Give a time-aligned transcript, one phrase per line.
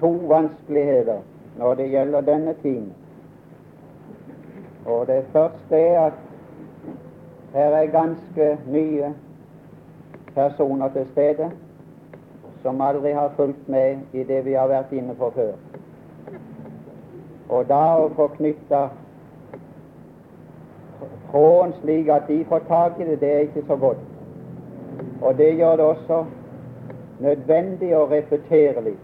[0.00, 1.20] to vanskeligheter
[1.58, 2.92] når det gjelder denne tiden.
[4.86, 6.12] Og det første er at
[7.54, 9.14] her er ganske nye
[10.34, 11.50] personer til stede
[12.62, 15.52] som aldri har fulgt med i det vi har vært inne på før.
[17.48, 18.86] Og da å få knytta
[21.30, 24.00] tråden slik at de får tak i det, det er ikke så godt.
[25.22, 26.24] Og det gjør det også
[27.20, 29.03] nødvendig å repetere litt.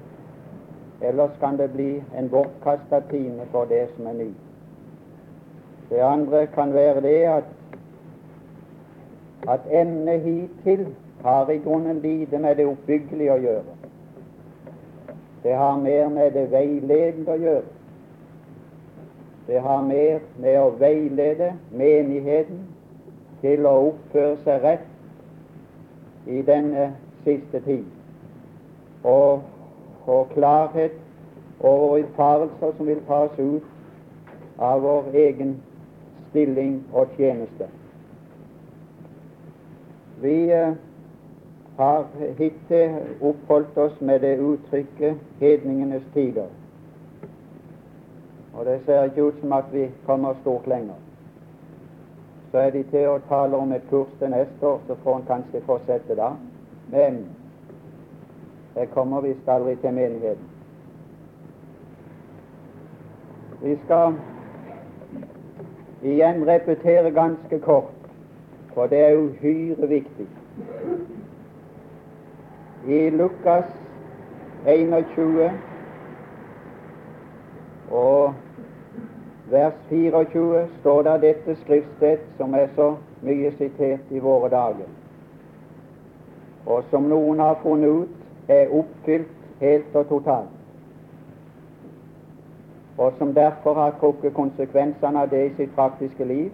[1.01, 4.31] Ellers kan det bli en bortkasta time for det som er ny.
[5.91, 7.45] Det andre kan være det at,
[9.49, 10.87] at emnet hittil
[11.25, 13.77] har i grunnen lite med det oppbyggelige å gjøre.
[15.43, 17.69] Det har mer med det veiledende å gjøre.
[19.47, 22.61] Det har mer med å veilede menigheten
[23.41, 26.91] til å oppføre seg rett i denne
[27.25, 27.89] siste tid,
[29.05, 29.41] og
[30.05, 30.93] få klarhet
[31.61, 33.63] over villfarelser som vil fares ut
[34.59, 35.57] av vår egen
[36.31, 37.69] stilling og tjeneste.
[40.21, 40.73] Vi eh,
[41.77, 42.05] har
[42.39, 46.53] hittil oppholdt oss med det uttrykket 'hedningenes tider'.
[48.55, 50.95] Og det ser ikke ut som at vi kommer stort lenger.
[52.51, 55.27] Så er de til å tale om et kurs til neste år, så får en
[55.27, 56.31] kanskje fortsette da.
[56.89, 57.27] Men
[58.81, 60.51] det kommer visst aldri til menigheten.
[63.63, 64.15] Vi skal
[66.03, 67.97] igjen repetere ganske kort,
[68.75, 70.29] for det er uhyre viktig
[72.87, 73.65] i Lukas
[74.67, 75.51] 21
[77.91, 78.35] og
[79.51, 84.89] vers 24 står det dette skriftsted som er så mye sitert i våre dager,
[86.67, 88.20] og som noen har funnet ut
[88.51, 90.57] er oppfylt helt og totalt,
[92.99, 96.51] og som derfor har trukket konsekvensene av det i sitt praktiske liv,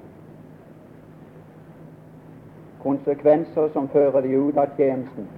[2.83, 5.29] konsekvenser som fører de ut av tjenesten.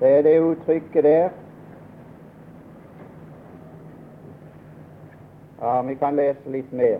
[0.00, 1.28] Det er det uttrykket der.
[5.60, 6.98] Ja, vi kan lese litt mer.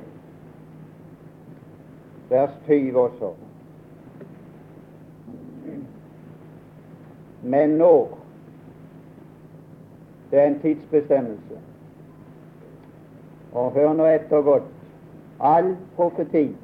[2.31, 3.44] Vers 20 også.
[7.45, 8.19] Men når
[10.31, 11.59] Det er en tidsbestemmelse.
[13.53, 14.71] Og hør nå etter godt.
[15.41, 16.57] All profeti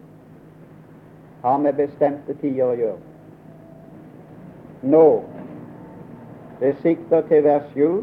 [1.42, 2.96] har med bestemte tider å gjøre.
[4.82, 5.22] Når
[6.60, 8.02] det sikter til vers 7.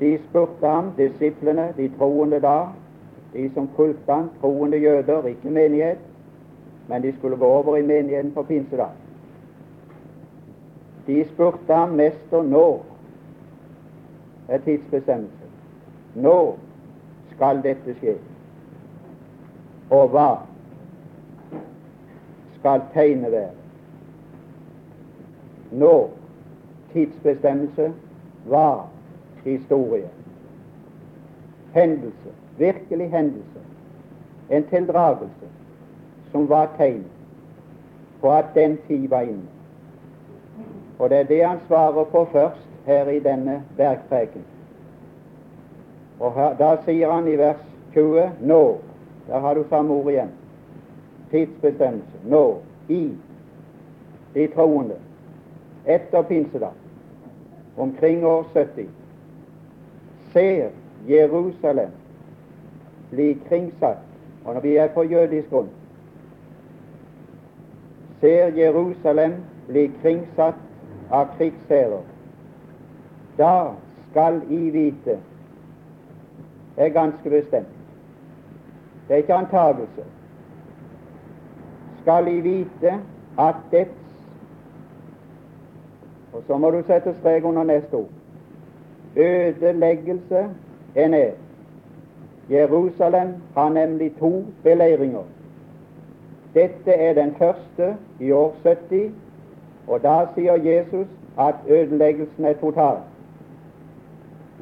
[0.00, 2.68] De spurte ham, disiplene, de troende da,
[3.32, 5.98] de som fulgte ham, troende jøder, ikke menighet,
[6.88, 9.05] men de skulle gå over i menigheten på pinsedag.
[11.06, 12.84] De spurte ham, Mester, når
[14.48, 15.46] er tidsbestemmelse?
[16.14, 16.56] Nå
[17.34, 18.16] skal dette skje?
[19.90, 20.28] Og hva
[22.58, 23.54] skal tegnet være?
[25.72, 26.10] Nå
[26.92, 27.92] tidsbestemmelse
[28.46, 28.88] var
[29.44, 30.08] historie.
[31.74, 33.60] Hendelse, virkelig hendelse.
[34.50, 35.50] En tildragelse
[36.30, 37.04] som var tegn
[38.20, 39.55] på at den tid var inne.
[40.98, 44.44] Og det er det han svarer på først her i denne bergpreken.
[46.20, 47.60] Og her, Da sier han i vers
[47.92, 48.78] 20 nå.
[49.28, 50.30] Der har du samme ord igjen.
[51.30, 52.18] Tidsbestemmelse.
[52.24, 52.58] Nå.
[52.88, 53.10] I.
[54.34, 54.94] De troende.
[55.86, 56.72] Etter pinsedag
[57.76, 58.88] omkring år 70
[60.32, 60.68] ser
[61.08, 61.90] Jerusalem
[63.10, 64.02] bli kringsatt,
[64.44, 65.68] og når vi er på jødisk grunn,
[68.20, 69.34] ser Jerusalem
[69.68, 70.65] bli kringsatt
[71.10, 72.02] av krigsherrer,
[73.38, 73.72] da
[74.10, 75.18] skal I vite
[76.76, 77.72] Det er ganske bestemt.
[79.08, 80.02] Det er ikke antagelse.
[82.02, 82.98] Skal I vite
[83.38, 84.06] at dets
[86.36, 88.08] og så må du sette strek under neste ord.
[89.16, 90.48] Ødeleggelse
[90.94, 91.32] er ned.
[92.50, 95.22] Jerusalem har nemlig to beleiringer.
[96.54, 99.12] Dette er den første i år 70,
[99.88, 101.06] og da sier Jesus
[101.38, 102.96] at ødeleggelsen er total.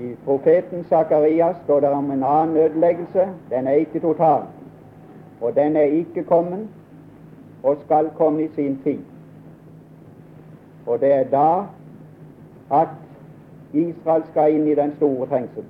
[0.01, 3.29] I profeten Sakarias står det om en annen ødeleggelse.
[3.51, 4.43] Den er ikke total.
[5.41, 6.69] Og den er ikke kommet,
[7.63, 8.99] og skal komme i sin tid.
[10.87, 11.63] Og det er da
[12.81, 12.89] at
[13.73, 15.65] Israel skal inn i den store trengsel.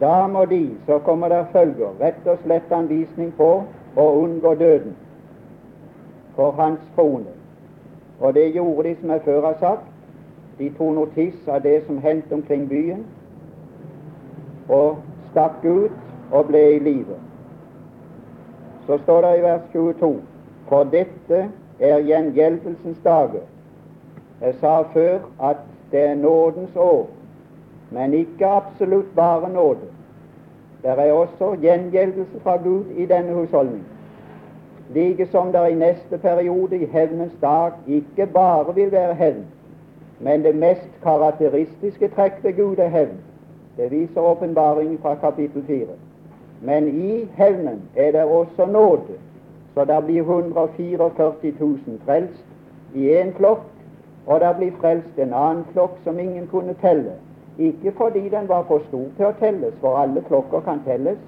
[0.00, 3.62] Da må de, så kommer der følger, rett og slett anvisning på
[3.96, 4.96] å unngå døden
[6.36, 7.32] for hans trone.
[8.20, 9.88] Og det gjorde de, som jeg før har sagt.
[10.58, 13.06] De tok notis av det som hendte omkring byen,
[14.68, 14.98] og
[15.30, 15.96] stakk ut
[16.30, 17.16] og ble i live.
[18.86, 20.12] Så står det i vers 22
[20.68, 21.48] For dette
[21.80, 23.48] er gjengjeldelsens dager.
[24.40, 27.08] Jeg sa før at det er nådens år,
[27.90, 29.90] men ikke absolutt bare nåde.
[30.82, 33.84] Det er også gjengjeldelse fra Gud i denne husholdning.
[34.90, 39.44] Like som det i neste periode, i hevnens dag, ikke bare vil være hevn,
[40.20, 43.18] men det mest karakteristiske trekk ved Gud er hevn.
[43.76, 45.86] Det viser åpenbaringen fra kapittel 4.
[46.62, 49.18] Men i hevnen er det også nåde,
[49.74, 51.10] så det blir 144
[51.60, 52.44] 000 frelst
[52.94, 53.64] i én flokk,
[54.26, 57.12] og det blir frelst en annen flokk som ingen kunne telle.
[57.58, 61.18] Ikke fordi den var for stor til å telles, for alle flokker kan telles.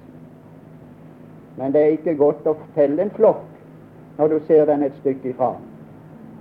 [1.57, 3.45] Men det er ikke godt å telle en flokk
[4.19, 5.55] når du ser den et stykke ifra.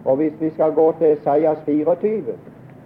[0.06, 2.36] Og hvis vi skal gå til Esaias 24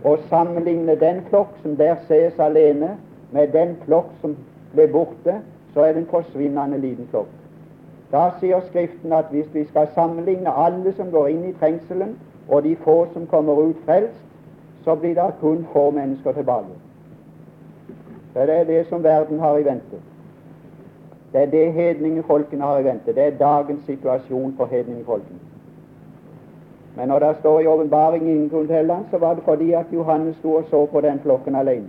[0.04, 2.98] og sammenligne den flokk som der ses alene,
[3.32, 4.38] med den flokk som
[4.74, 5.42] ble borte,
[5.74, 7.32] så er det en forsvinnende liten flokk.
[8.12, 12.16] Da sier Skriften at hvis vi skal sammenligne alle som går inn i trengselen,
[12.48, 14.24] og de få som kommer ut frelst,
[14.84, 16.78] så blir det kun få mennesker tilbake.
[18.34, 20.00] Det er det som verden har i vente.
[21.34, 23.14] Det er det hedningfolkene har i vente.
[23.16, 25.40] Det er dagens situasjon for hedningfolkene.
[26.96, 30.36] Men når det står i åpenbaringen ingen kunne telle så var det fordi at Johannes
[30.36, 31.88] sto og så på den flokken alene.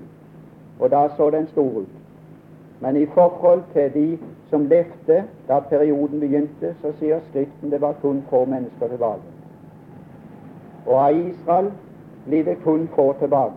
[0.80, 1.88] Og da så den stor ut.
[2.80, 4.18] Men i forhold til de
[4.50, 9.22] som levde da perioden begynte, så sier Skriften det var kun få mennesker tilbake.
[10.86, 11.72] Og av Israel
[12.26, 13.54] blir det kun få tilbake.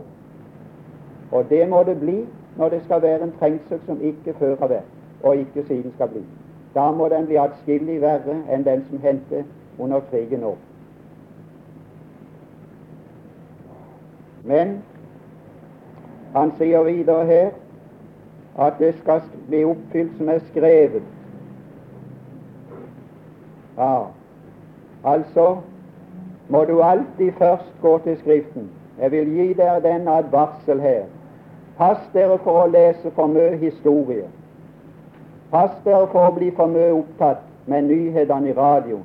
[1.31, 2.25] Og det må det bli
[2.57, 4.89] når det skal være en trengsel som ikke før har vært,
[5.23, 6.21] og ikke siden skal bli.
[6.75, 9.43] Da må den bli atskillig verre enn den som hendte
[9.79, 10.55] under krigen nå.
[14.43, 14.77] Men
[16.33, 17.49] han sier videre her
[18.59, 21.03] at det skal bli oppfylt som er skrevet.
[23.77, 24.05] Ja,
[25.03, 25.57] altså
[26.49, 28.69] må du alltid først gå til Skriften.
[28.99, 31.03] Jeg vil gi dere den advarsel her.
[31.77, 34.27] Pass dere for å lese for mye historie.
[35.51, 39.01] Pass dere for å bli for mye opptatt med nyhetene i radio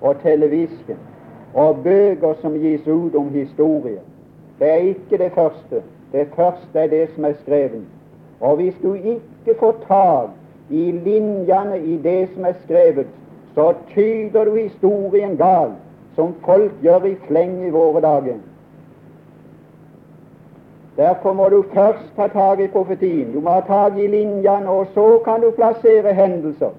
[0.00, 1.02] og televisjon
[1.56, 4.00] og bøker som gis ut om historie.
[4.58, 5.82] Det er ikke det første.
[6.12, 7.84] Det første er det som er skrevet.
[8.40, 13.12] Og hvis du ikke får tak i linjene i det som er skrevet,
[13.54, 15.76] så tyder du historien gal,
[16.14, 18.40] som folk gjør i fleng i våre dager.
[20.96, 23.32] Derfor må du først ta tak i profetien.
[23.32, 26.70] Du må ha tak i linjene, og så kan du plassere hendelser.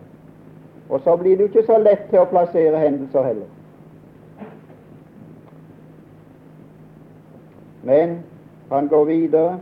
[0.89, 3.49] Og så blir du ikke så lett til å plassere hendelser heller.
[7.83, 8.19] Men
[8.71, 9.59] han går videre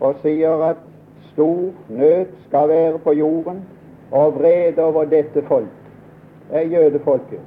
[0.00, 0.84] og sier at
[1.32, 3.64] stor nød skal være på jorden
[4.10, 5.72] og vrede over dette folk.
[6.50, 7.40] Det er jødefolket.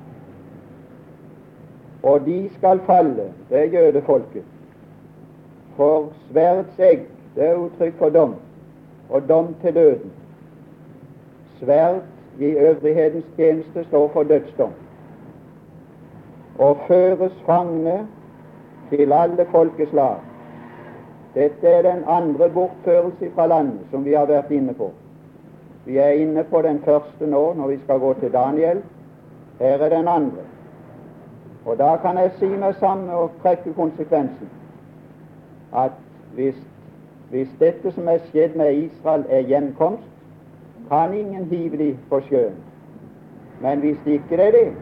[2.04, 4.44] Og de skal falle, det er jødefolket.
[5.75, 8.36] For sverdets egg, det er uttrykk for dom,
[9.10, 10.12] og dom til døden.
[11.60, 12.01] Sverd
[12.39, 14.72] i øvrighetens tjeneste står for dødsdom.
[16.60, 18.07] Og føres fangne
[18.89, 20.24] til alle folkeslag
[21.35, 24.92] dette er den andre bortførelse fra landet som vi har vært inne på.
[25.85, 28.81] Vi er inne på den første nå når vi skal gå til Daniel.
[29.59, 30.45] Her er den andre.
[31.66, 34.50] Og da kan jeg si meg sammen og trekke konsekvensen
[35.76, 35.92] at
[36.34, 36.56] hvis,
[37.30, 40.08] hvis dette som er skjedd med Israel, er gjenkomst,
[40.90, 42.56] kan ingen hive dem på sjøen.
[43.62, 44.74] Men hvis det ikke er det,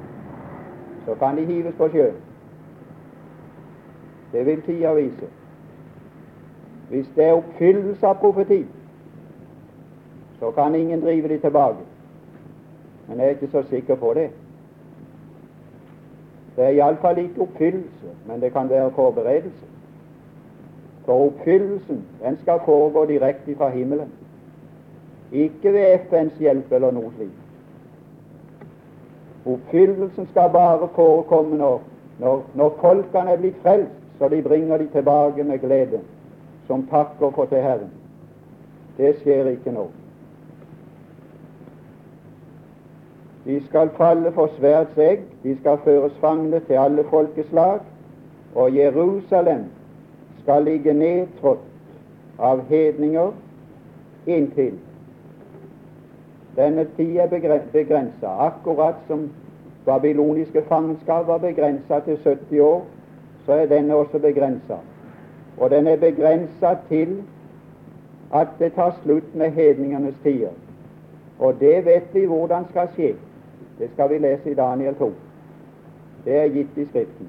[1.06, 2.16] så kan de hives på sjøen.
[4.32, 5.28] Det vil tida vise.
[6.90, 8.66] Hvis det er oppfyllelse av profeti,
[10.40, 11.86] så kan ingen drive de tilbake.
[13.08, 14.30] Men jeg er ikke så sikker på det.
[16.56, 19.73] Det er iallfall ikke oppfyllelse, men det kan være forberedelse.
[21.06, 24.12] For oppfyllelsen den skal foregå direkte fra himmelen,
[25.32, 27.40] ikke ved FNs hjelp eller noe slikt.
[29.46, 31.82] Oppfyllelsen skal bare forekomme når,
[32.20, 36.00] når, når folkene er blitt frelst, så de bringer de tilbake med glede
[36.68, 37.92] som takker for til Herren.
[38.98, 39.90] Det skjer ikke nå.
[43.46, 47.82] De skal falle for svært egg, de skal føres fangne til alle folkeslag,
[48.56, 49.66] og Jerusalem
[50.44, 51.70] skal ligge nedtrådt
[52.40, 53.32] av hedninger
[54.26, 54.80] inntil
[56.56, 57.28] denne tid er
[57.74, 59.30] begrensa, akkurat som
[59.86, 62.84] babyloniske fangenskap var begrensa til 70 år
[63.46, 64.78] så er denne også begrensa.
[65.58, 67.24] Og den er begrensa til
[68.34, 70.54] at det tar slutt med hedningenes tider.
[71.40, 73.16] Og det vet vi hvordan skal skje.
[73.80, 75.12] Det skal vi lese i Daniel 2.
[76.26, 77.28] Det er gitt i Skriften.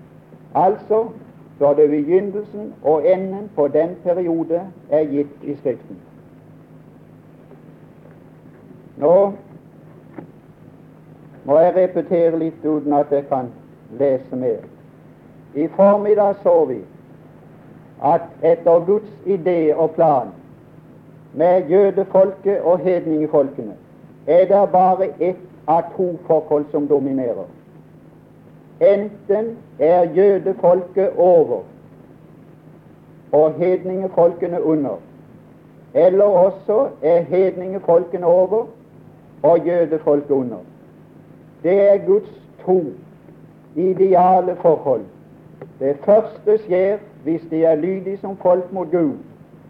[0.54, 1.08] Altså
[1.58, 5.98] både begynnelsen og enden på den periode er gitt i Skriften.
[8.96, 9.32] Nå
[11.44, 13.50] må jeg repetere litt uten at jeg kan
[13.98, 14.62] lese mer.
[15.54, 16.78] I formiddag så vi
[18.04, 20.32] at etter Guds idé og plan
[21.34, 23.74] med jødefolket og hedningefolkene
[24.26, 27.46] er det bare ett av to forhold som dominerer.
[28.92, 31.60] Enten er jødefolket over
[33.32, 35.00] og hedningefolkene under,
[35.94, 38.66] eller også er hedningefolkene over
[39.42, 40.56] og jødefolket under.
[41.62, 42.84] Det er Guds to
[43.76, 45.00] ideale forhold.
[45.80, 49.12] Det første skjer hvis de er lydige som folk mot Gud,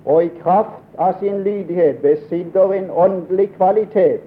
[0.05, 4.21] og i kraft av sin lydighet besitter en åndelig kvalitet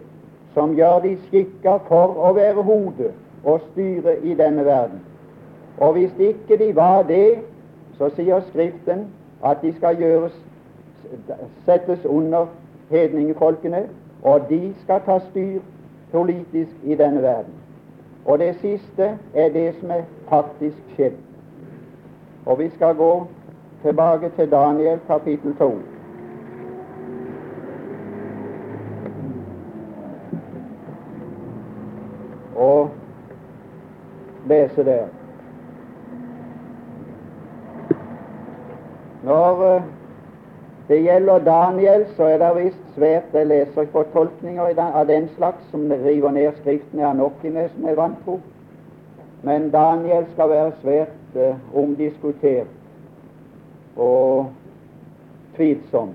[0.53, 3.11] som gjør de skikka for å være hode
[3.47, 4.99] og styre i denne verden.
[5.77, 7.39] Og hvis ikke de var det,
[7.97, 9.07] så sier Skriften
[9.45, 10.35] at de skal gjøres,
[11.65, 12.45] settes under
[12.89, 13.83] hedningefolkene,
[14.23, 15.61] og de skal ta styr
[16.11, 17.53] politisk i denne verden.
[18.25, 21.15] Og det siste er det som er faktisk skjedd.
[22.45, 23.27] Og vi skal gå
[23.81, 25.79] tilbake til Daniel kapittel 2.
[32.55, 32.89] Og
[34.57, 35.07] lese der.
[39.23, 39.81] Når uh,
[40.87, 45.63] det gjelder Daniel, så er det visst svært Jeg leser ikke fortolkninger av den slags
[45.71, 48.39] som river ned skriftene av har som jeg vant vantro.
[49.43, 52.71] Men Daniel skal være svært uh, omdiskutert
[53.97, 54.47] og
[55.55, 56.13] tvilsom.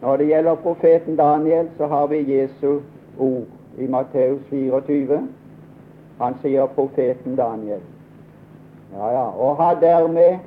[0.00, 2.80] Når det gjelder profeten Daniel, så har vi Jesu
[3.18, 3.46] ord
[3.78, 5.28] i Matteus 24.
[6.18, 7.80] Han sier profeten Daniel.
[8.92, 10.38] Ja, ja, Og har dermed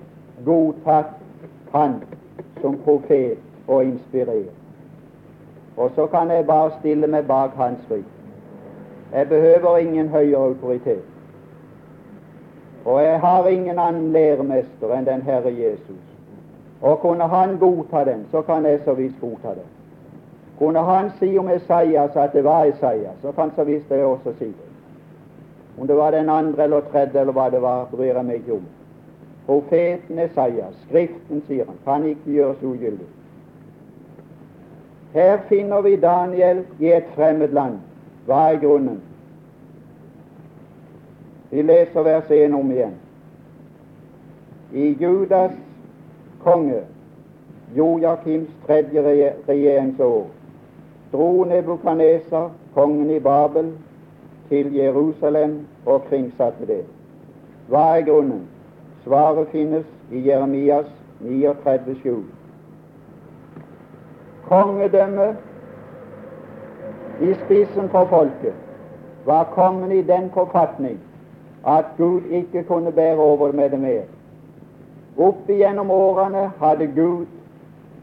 [0.46, 1.06] godtatt
[1.72, 2.04] han
[2.62, 3.38] som profet
[3.68, 4.52] og inspirert.
[5.78, 8.06] Og så kan jeg bare stille meg bak hans rygg.
[9.14, 11.04] Jeg behøver ingen høyere autoritet.
[12.86, 16.02] Og jeg har ingen annen læremester enn den Herre Jesus.
[16.82, 19.70] Og kunne han godta den, så kan jeg så visst godta den.
[20.60, 24.34] Kunne han si om Esaias at det var Esaias, så kan så visst jeg også
[24.40, 24.71] si det.
[25.82, 28.54] Om det var den andre eller tredje eller hva det var, bryr jeg meg ikke
[28.54, 28.66] om.
[29.46, 33.08] Profeten Esaias, Skriften, sier han, kan ikke gjøres ugyldig.
[35.14, 37.80] Her finner vi Daniel i et fremmed land.
[38.28, 39.02] Hva er grunnen?
[41.50, 42.94] Vi leser vers 1 om igjen.
[44.72, 45.58] I Judas
[46.44, 46.84] konge
[47.76, 49.02] Joakims tredje
[49.48, 50.30] regjeringsår
[51.12, 53.74] dro Nebukadneser, kongen i Babel,
[54.50, 56.84] til Jerusalem og kringsatte det.
[57.68, 58.48] Hva er grunnen?
[59.04, 60.86] Svaret finnes i Jeremias
[61.22, 62.22] 39,7.
[64.48, 65.36] Kongedømmet
[67.22, 68.54] i spissen for folket
[69.26, 71.00] var kongen i den forfatning
[71.68, 74.04] at Gud ikke kunne bære over med det mer.
[75.18, 77.26] Opp igjennom årene hadde Gud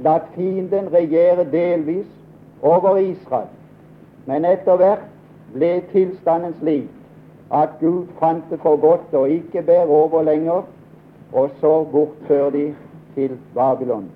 [0.01, 2.07] latt fienden regjere delvis
[2.63, 3.51] over Israel,
[4.27, 5.09] men etter hvert
[5.55, 6.98] ble tilstanden slik
[7.53, 10.63] at Gud fant det for godt å ikke bære over lenger,
[11.33, 12.75] og så bortfører de
[13.15, 14.11] til Babylon.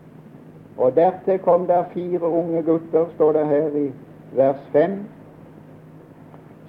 [0.79, 3.89] Og dertil kom der fire unge gutter, står det her i
[4.37, 4.99] vers 5,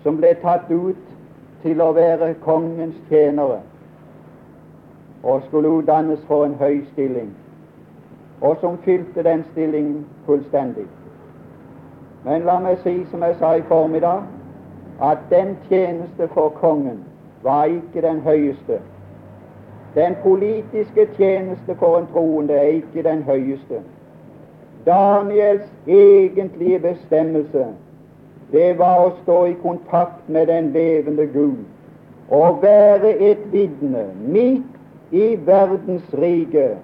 [0.03, 1.03] som ble tatt ut
[1.63, 3.61] til å være kongens tjenere
[5.23, 7.29] og skulle utdannes for en høy stilling,
[8.41, 10.83] og som fylte den stillingen fullstendig.
[12.25, 14.25] Men la meg si, som jeg sa i formiddag,
[15.01, 17.03] at den tjeneste for kongen
[17.43, 18.79] var ikke den høyeste.
[19.95, 23.81] Den politiske tjeneste for en troende er ikke den høyeste.
[24.85, 27.65] Daniels egentlige bestemmelse,
[28.51, 31.63] det var å stå i kontakt med den levende Gud
[32.29, 36.77] og være et vitne midt i verdensriket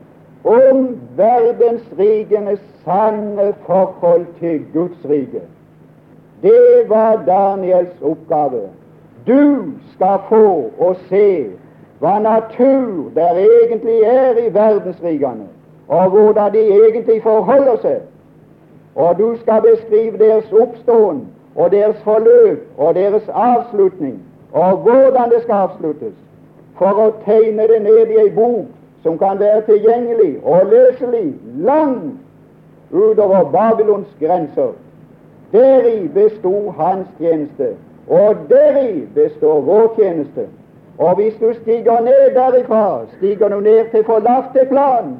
[0.44, 5.42] om verdensrikenes sanne forhold til Guds rike.
[6.42, 8.62] Det var Daniels oppgave.
[9.28, 11.50] Du skal få å se
[12.00, 15.50] hva natur der egentlig er i verdensrikene,
[15.88, 18.00] og hvordan de egentlig forholder seg.
[18.96, 24.20] Og du skal beskrive deres oppståen og deres forløp og deres avslutning,
[24.52, 26.16] og hvordan det skal avsluttes.
[26.80, 28.70] for å tegne det ned i ei bok
[29.04, 31.26] som kan være tilgjengelig og løselig
[31.68, 32.16] langt
[32.92, 34.72] utover Babylons grenser.
[35.52, 37.76] Deri bestod hans tjeneste,
[38.08, 40.48] og deri består vår tjeneste.
[40.98, 45.18] Og hvis du stiger ned derifra, stiger du ned til forlatte plan.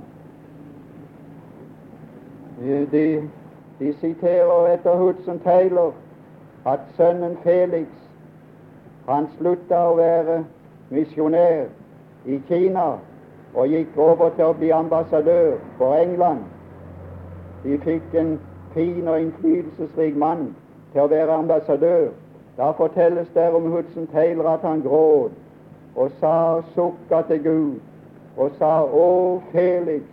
[2.92, 3.30] De,
[3.80, 5.92] de siterer etter Hudson Taylor
[6.66, 7.88] at sønnen Felix
[9.08, 10.42] han slutta å være
[10.94, 11.70] misjonær
[12.26, 12.90] i Kina
[13.56, 16.44] og gikk over til å bli ambassadør for England.
[17.64, 18.36] De fikk en
[18.74, 20.56] fin og innflytelsesrik mann
[20.94, 22.10] til å være ambassadør.
[22.58, 25.32] Da fortelles det om Hudson Taylor at han gråt
[25.96, 27.76] og sa sukka til Gud
[28.38, 30.04] og sa Å, Felix,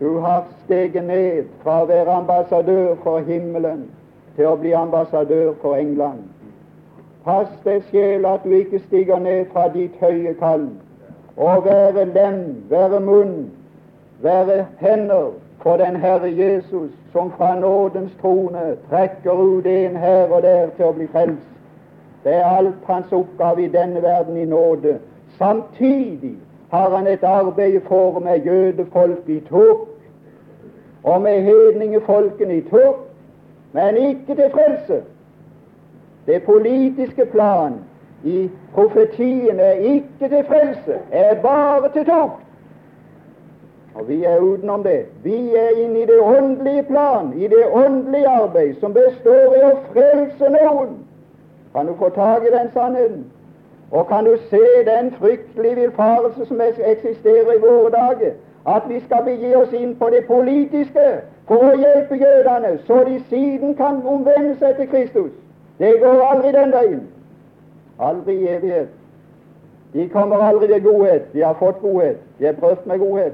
[0.00, 3.84] du har steget ned fra å være ambassadør for himmelen
[4.36, 6.22] til å bli ambassadør for England.
[7.24, 10.66] Pass deg sjel at du ikke stiger ned fra ditt høye kall
[11.36, 13.36] og være lem, være munn,
[14.22, 15.30] være hender
[15.62, 20.84] for den Herre Jesus, som fra nådens trone trekker ut en her og der til
[20.84, 21.48] å bli frelst.
[22.24, 24.98] Det er alt hans oppgave i denne verden i nåde.
[25.38, 26.34] Samtidig
[26.70, 29.88] har han et arbeid for med jødefolk i tok,
[31.02, 33.08] og med hedningefolkene i tok,
[33.72, 35.02] men ikke til frelse.
[36.26, 37.74] Det politiske plan
[38.24, 42.51] i profetien er ikke til frelse, er bare til tukt.
[43.94, 45.06] Og vi er utenom det.
[45.24, 49.72] Vi er inne i det åndelige plan, i det åndelige arbeid, som består i å
[49.92, 50.94] frelse noen.
[51.74, 53.26] Kan du få tak i den sannheten?
[53.90, 58.32] Og kan du se den fryktelige villfarelse som eksisterer i våre dager?
[58.66, 61.06] At vi skal begi oss inn på det politiske
[61.46, 65.32] for å hjelpe jødene, så de siden kan omvende seg til Kristus.
[65.78, 67.00] Det går aldri den veien.
[68.00, 68.88] Aldri i evighet.
[69.92, 71.32] De kommer aldri til godhet.
[71.32, 72.20] De har fått godhet.
[72.38, 73.32] De har prøvd med godhet.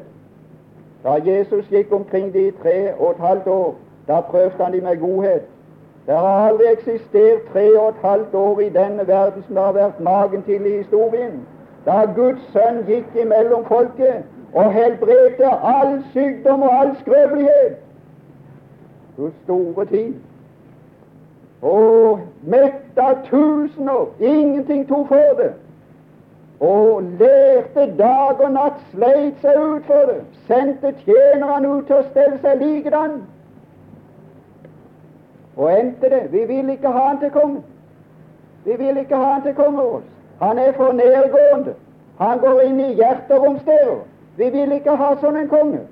[1.04, 3.74] Da Jesus gikk omkring de tre og et halvt år,
[4.08, 5.42] da prøvde han de med godhet.
[6.06, 9.72] Det har aldri eksistert tre og et halvt år i denne verden som det har
[9.72, 11.46] vært magen til i historien.
[11.86, 17.76] Da Guds sønn gikk imellom folket og helbredte all sykdom og all skrøpelighet.
[19.16, 20.14] Du store tid.
[21.62, 24.06] Og metta tusener.
[24.20, 25.52] Ingenting tok for det.
[26.60, 30.20] Og lærte dag og natt, sleit seg ut for det.
[30.46, 33.20] Sendte tjenerne ut til å stelle seg likedan.
[35.56, 36.24] Og endte det.
[36.32, 37.62] Vi vil ikke ha han til konge.
[38.64, 40.08] Vi vil ikke ha han til konge over oss.
[40.40, 41.74] Han er for nedgående.
[42.18, 44.02] Han går inn i hjerteromsteder.
[44.36, 45.84] Vi vil ikke ha sånn en konge.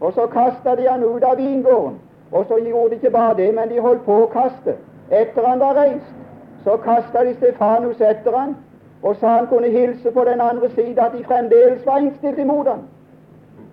[0.00, 1.98] Og så kasta de han ut av vingården.
[2.32, 4.74] Og så gjorde de ikke bare det, men de holdt på å kaste.
[5.10, 6.14] Etter han var reist,
[6.64, 8.54] så kasta de Stefanus etter han,
[9.02, 12.68] og sa han kunne hilse på den andre siden at de fremdeles var innstilt imot
[12.68, 12.82] ham.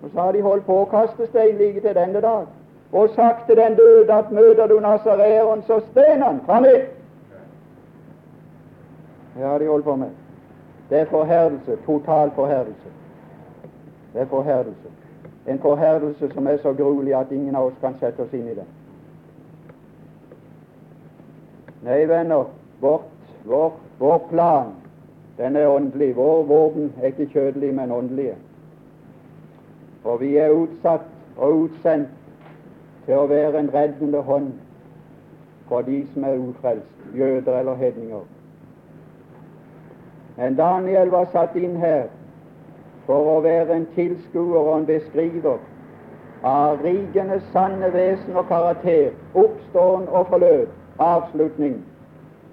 [0.04, 2.48] Og så har de holdt på å kaste stein like til denne dag.
[2.92, 6.90] Og sagt til den døde at møter du nasareeren, så sten han fram hit.
[9.36, 10.10] Det har de holdt på med.
[10.90, 11.78] Det er forherdelse.
[11.86, 12.90] Total forherdelse.
[14.14, 14.90] Det er forherdelse.
[15.48, 18.58] En forherdelse som er så gruelig at ingen av oss kan sette oss inn i
[18.58, 18.68] den.
[21.84, 22.50] Nei, venner,
[22.82, 23.08] vårt,
[23.46, 24.74] vår, vår plan
[25.40, 26.16] den er åndelig.
[26.16, 28.36] Vår våpen er ikke kjødelige, men åndelige.
[30.04, 32.10] Og vi er utsatt og utsendt
[33.06, 34.52] til å være en reddende hånd
[35.70, 38.26] for de som er ufrelst, jøder eller hedninger.
[40.38, 42.08] Men Daniel var satt inn her
[43.06, 45.58] for å være en tilskuer og en beskriver
[46.44, 51.80] av rigenes sanne vesen og karakter, oppståen og forløp, avslutning,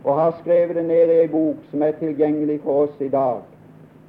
[0.06, 3.40] og har skrevet det ned i ei bok som er tilgjengelig for oss i dag,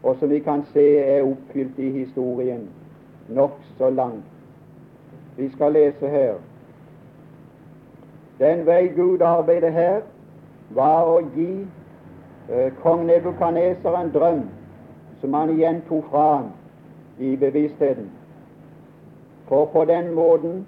[0.04, 2.68] og som vi kan se er oppfylt i historien
[3.30, 4.30] nokså langt.
[5.38, 6.34] Vi skal lese her.
[8.40, 10.02] Den vei Gud arbeidet her,
[10.70, 11.66] var å gi
[12.52, 14.42] eh, kong Nebukaneser en drøm
[15.22, 16.50] som han igjen tok fra ham
[17.18, 18.12] i bevisstheten,
[19.48, 20.66] for på den måten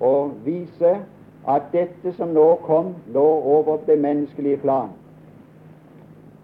[0.00, 1.00] å vise
[1.48, 3.26] at dette som nå kom, lå
[3.56, 4.90] over det menneskelige plan.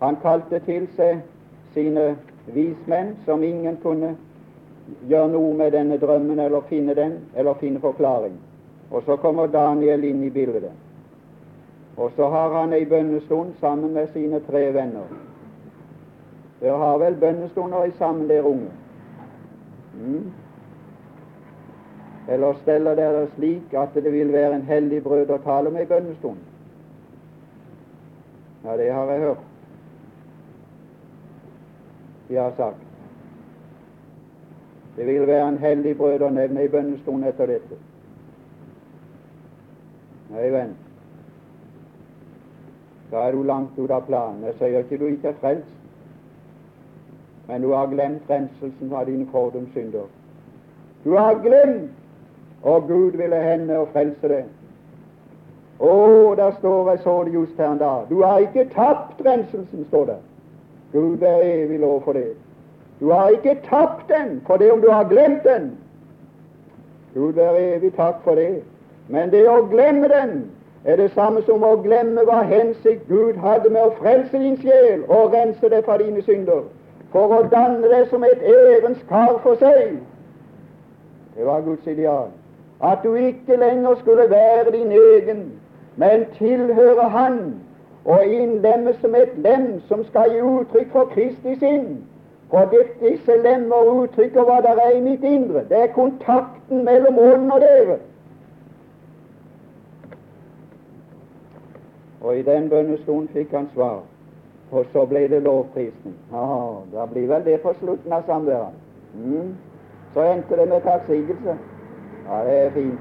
[0.00, 1.20] Han kalte til seg
[1.74, 4.14] sine vismenn, som ingen kunne
[5.08, 8.36] gjøre noe med denne drømmen eller finne den eller finne forklaring.
[8.90, 10.72] Og så kommer Daniel inn i bildet.
[11.96, 15.08] Og så har han ei bønnestund sammen med sine tre venner.
[16.60, 18.70] Dere har vel bønnestunder i sammen, dere unge?
[19.96, 20.32] Mm.
[22.28, 25.86] Eller steller dere det slik at det vil være en hellig brød å tale med
[25.86, 26.42] i bønnestunden?
[28.64, 29.44] Ja, det har jeg hørt.
[32.28, 32.76] de har sagt.
[34.96, 37.78] Det vil være en hellig brød å nevne i bønnestunden etter dette.
[40.32, 40.72] Nei, venn,
[43.12, 44.42] da er du langt ut av planen.
[44.48, 45.76] Jeg sier ikke du ikke er frelst,
[47.46, 50.08] men du har glemt renselsen av dine fordomssynder.
[51.04, 51.92] Du har glemt,
[52.62, 54.44] og Gud ville hende og frelse det.
[55.80, 58.06] Å, der står jeg så det just her en dag.
[58.08, 60.16] Du har ikke tapt renselsen, står det.
[60.92, 62.32] Gud er evig lov for det.
[63.00, 65.76] Du har ikke tapt den for det om du har glemt den.
[67.14, 68.62] Gud være evig takk for det.
[69.08, 70.46] Men det å glemme den
[70.84, 75.04] er det samme som å glemme hva hensikt Gud hadde med å frelse din sjel
[75.08, 76.64] og rense deg fra dine synder,
[77.12, 79.96] for å danne deg som et evens kar for seg.
[81.36, 82.30] Det var Guds ideal.
[82.84, 85.52] At du ikke lenger skulle være din egen,
[85.96, 87.54] men tilhøre Han
[88.04, 92.04] og innlemme som et lem som skal gi uttrykk for Kristi sinn.
[92.50, 95.64] For disse lemmer uttrykker hva det er i mitt indre.
[95.68, 97.96] Det er kontakten mellom ånden og dere.
[102.20, 104.02] Og i den bønnestolen fikk han svar.
[104.70, 106.14] Og så ble det lovprisning.
[106.32, 106.46] Ja,
[106.92, 108.78] da blir vel det på slutten av samværet.
[109.14, 109.54] Mm.
[110.14, 111.58] Så endte det med takksigelse.
[112.30, 113.00] Ja, det er fint.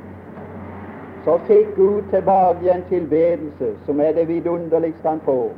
[1.26, 5.50] Så fikk Gud tilbake igjen tilbedelse, som er det vidunderligste han får.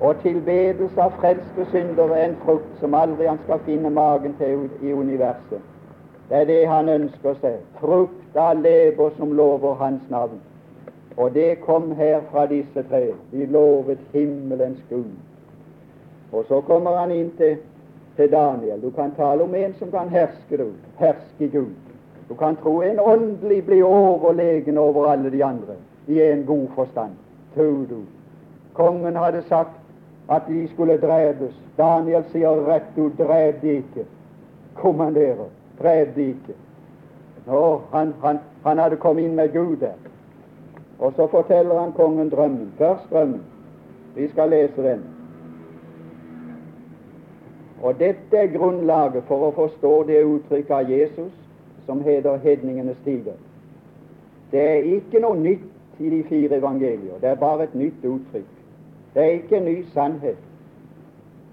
[0.00, 4.66] Og tilbedelse av frelste syndere er en frukt som aldri han skal finne magen til
[4.82, 5.62] i universet.
[6.28, 7.60] Det er det han ønsker seg.
[7.80, 10.40] Frukt av lever som lover hans navn.
[11.16, 13.06] Og det kom her fra disse tre.
[13.32, 15.12] De lovet himmelens Gud.
[16.32, 17.56] Og så kommer han inn til,
[18.16, 18.80] til Daniel.
[18.82, 20.72] Du kan tale om en som kan herske, du.
[20.98, 21.81] Herske Gud.
[22.32, 25.74] Du kan tro en åndelig blir overlegen over alle de andre
[26.06, 27.10] i en god forstand.
[27.54, 28.02] Tror du.
[28.72, 29.70] Kongen hadde sagt
[30.28, 31.52] at de skulle drepes.
[31.76, 34.06] Daniel sier rett ut drep de ikke.
[34.74, 35.50] Kommanderer.
[35.82, 36.56] Drep de ikke.
[37.46, 40.00] Nå, han, han, han hadde kommet inn med Gud der.
[40.98, 42.72] Og så forteller han kongen drømmen.
[42.78, 43.44] Først drømmen.
[44.16, 45.04] Vi skal lese den.
[47.82, 51.41] Og dette er grunnlaget for å forstå det uttrykket av Jesus
[51.86, 53.32] som heter 'hedningenes tider.
[54.52, 57.18] Det er ikke noe nytt i de fire evangelier.
[57.20, 58.50] Det er bare et nytt uttrykk.
[59.14, 60.38] Det er ikke en ny sannhet.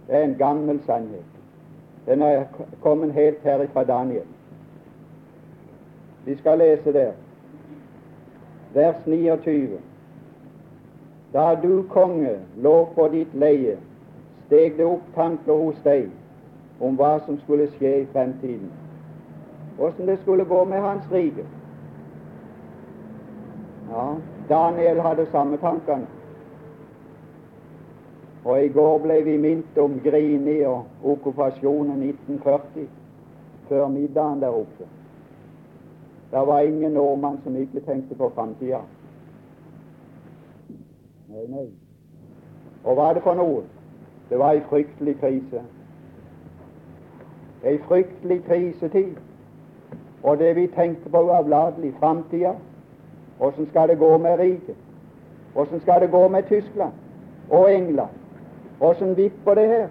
[0.08, 1.26] Det er en gammel sannhet.
[2.06, 2.44] Den er
[2.82, 4.26] kommet helt her fra Daniel.
[6.26, 7.12] Vi skal lese der
[8.74, 9.70] vers 29.
[11.34, 13.78] Da du, konge, lå på ditt leie,
[14.46, 16.08] steg det opp tanker hos deg
[16.82, 18.72] om hva som skulle skje i fremtiden,
[19.80, 21.46] åssen det skulle gå med hans rike.
[23.90, 24.16] Ja,
[24.50, 26.08] Daniel hadde samme tankene.
[28.46, 32.88] Og i går ble vi minnet om Grini og okkupasjonen 1940,
[33.70, 34.88] før middagen der oppe.
[36.32, 38.80] Det var ingen nordmann som ikke tenkte på framtida.
[41.30, 41.68] Nei, nei.
[42.84, 43.64] Og hva er det for noe?
[44.30, 45.64] Det var ei fryktelig krise.
[47.66, 49.18] Ei fryktelig krisetid.
[50.24, 52.54] Og det vi tenkte på uavlatelig framtida.
[53.40, 54.76] Åssen skal det gå med riket?
[55.56, 56.94] Åssen skal det gå med Tyskland
[57.50, 58.10] og England?
[58.80, 59.88] Åssen vipper det her?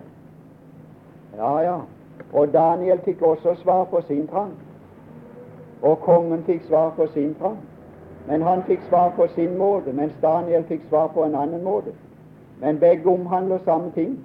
[1.37, 1.79] Ja, ja.
[2.33, 4.53] Og Daniel fikk også svar på sin trang.
[5.83, 7.59] Og kongen fikk svar på sin trang.
[8.27, 11.95] Men han fikk svar på sin måte, mens Daniel fikk svar på en annen måte.
[12.61, 14.19] Men begge omhandler samme ting.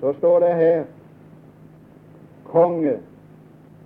[0.00, 0.84] Så står det her
[2.44, 2.98] Konge,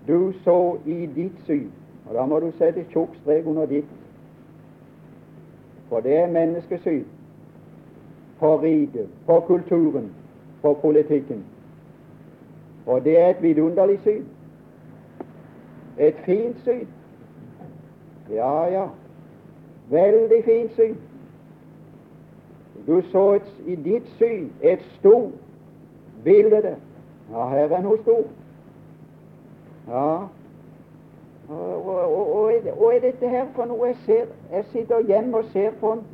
[0.09, 1.73] du så i ditt syn
[2.07, 3.89] Og da må du sette tjukk strek under ditt.
[5.89, 7.05] For det er menneskesyn
[8.39, 10.11] For riket, for kulturen,
[10.61, 11.45] for politikken.
[12.87, 14.25] Og det er et vidunderlig syn.
[15.99, 16.89] Et fint syn.
[18.31, 18.89] Ja, ja.
[19.91, 20.97] Veldig fint syn.
[22.87, 25.33] Du så et, i ditt syn et stort
[26.25, 26.77] bilde.
[27.31, 28.44] Ja, her er noe stort.
[29.89, 30.27] Ja.
[31.49, 32.43] Og, og, og,
[32.79, 34.27] og, er dette her for noe jeg ser?
[34.53, 36.05] Jeg sitter hjemme og ser på en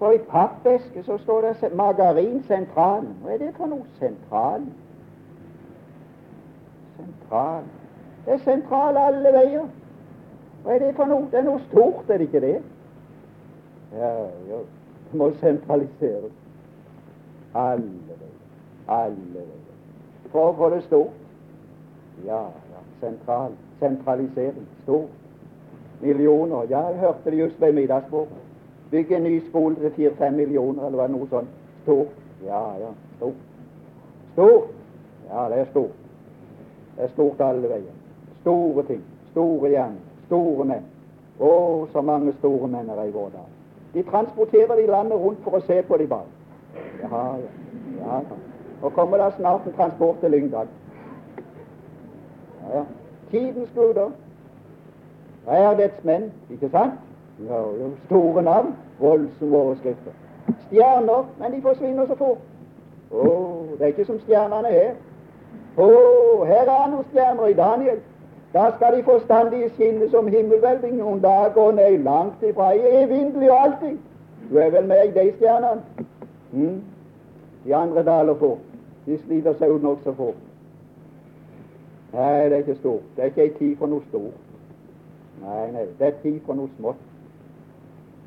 [0.00, 3.12] på ei pappeske så står det Margarin Sentralen.
[3.22, 3.84] Hva er det for noe?
[3.98, 4.64] Sentral?
[6.96, 7.68] Sentral
[8.24, 9.68] det er sentral alle veier.
[10.62, 11.28] Hva er det for noe?
[11.32, 12.58] Det er noe stort, er det ikke det?
[13.96, 14.10] Ja,
[14.50, 14.60] ja.
[15.10, 16.34] Det må sentraliseres.
[17.54, 18.36] Alle veier.
[18.88, 19.78] Alle veier.
[20.32, 21.16] For å få det stort.
[22.26, 22.44] Ja.
[23.00, 23.52] Sentral.
[23.78, 24.66] Sentralisering.
[24.82, 25.08] Stort.
[26.00, 26.66] Millioner.
[26.70, 28.36] Ja, jeg hørte det just ved middagsbordet.
[28.90, 31.48] Bygge en ny skole til fire-fem millioner, eller noe sånt.
[31.82, 32.14] Stort.
[32.44, 32.90] Ja, ja.
[33.16, 33.34] Stort.
[34.32, 34.70] Stort.
[35.28, 35.96] Ja, det er stort.
[36.96, 37.94] Det er stort alle veier.
[38.40, 39.04] Store ting.
[39.30, 40.08] Store gjerninger.
[40.26, 40.88] Store menn.
[41.40, 41.52] Å,
[41.92, 43.48] så mange store menn er i vår dag.
[43.94, 46.28] De transporterer de landet rundt for å se på de bare.
[47.02, 47.54] Ja, ja.
[48.00, 48.20] ja.
[48.82, 50.68] Nå kommer det snart en transport til Lyngdal.
[52.74, 52.82] Ja.
[53.30, 54.10] Tidens guder.
[55.46, 56.92] Er dets menn, ikke sant?
[57.48, 60.12] Ja, jo, store navn, voldsomme overskrifter.
[60.66, 62.42] Stjerner, men de forsvinner så fort.
[63.10, 64.92] Å, oh, det er ikke som stjernene her.
[65.76, 68.02] Å, oh, her er noen stjerner i Daniel.
[68.52, 73.98] Da skal de forstandige skinne som himmelhvelving noen dager, nei, langt ifra, evinnelig og alltid.
[74.50, 76.06] Du er vel med i de stjernene?
[76.52, 76.80] Mm.
[77.64, 78.62] De andre daler fort.
[79.06, 80.49] De sliter seg ut nokså fort.
[82.12, 83.02] Nei, det er ikke stort.
[83.16, 84.40] Det er ikke ei tid for noe stort.
[85.42, 87.06] Nei, nei, det er tid for noe smått.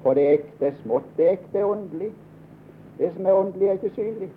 [0.03, 1.09] For det ekte er smått.
[1.17, 2.11] Det ekte er åndelig.
[2.97, 4.31] Det som er åndelig, er ikke synlig.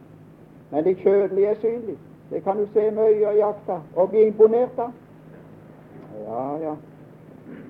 [0.70, 1.96] Men det kjødelige er synlig.
[2.30, 4.92] Det kan du se med øye og jakta og bli imponert av.
[6.26, 6.74] Ja, ja.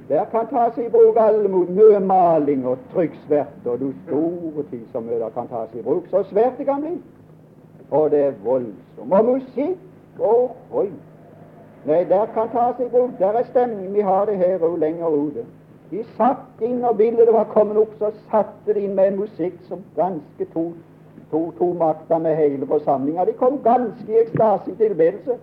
[0.08, 5.02] Der kan tas i bruk alle mye maling og trykksvert og du store tid som
[5.02, 6.06] møter kan tas i bruk.
[6.10, 6.94] Så svært det kan bli.
[7.90, 9.12] Og det er voldsomt.
[9.12, 9.78] Og musikk
[10.18, 10.88] og oi.
[11.84, 13.18] Nei, der kan tas i bruk.
[13.18, 13.94] Der er stemning.
[13.94, 15.44] Vi har det her og lenger ute.
[15.90, 19.58] De satt inn, når bildet var kommet opp, så satte de inn med en musikk
[19.68, 20.64] som ganske to,
[21.30, 23.24] to, to makta med hele forsamlinga.
[23.24, 25.38] De kom ganske i ekstase i tilbedelse.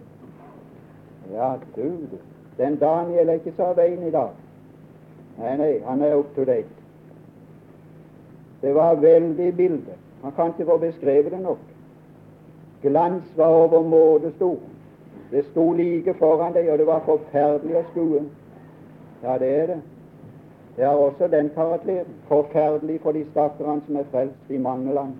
[1.31, 2.17] Ja, du,
[2.57, 4.35] den Daniel er ikke så av veien i dag.
[5.39, 6.83] Nei, nei, han er up to date.
[8.61, 9.95] Det var veldig bilde.
[10.23, 11.63] Man kan ikke få beskrevet det nok.
[12.83, 14.59] Glans var overmåte stor.
[15.33, 18.19] Det sto like foran deg, og det var forferdelig å skue.
[19.23, 19.77] Ja, det er det.
[20.75, 22.17] Det har også den karakteren.
[22.27, 25.15] Forferdelig for de stakkarene som er frelst i mange land.